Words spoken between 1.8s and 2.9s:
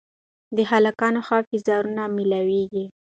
نه مېلاوېږي